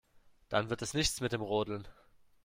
[0.49, 1.87] Dann wird es nichts mit dem Rodeln.